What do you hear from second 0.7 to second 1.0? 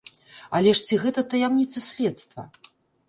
ж ці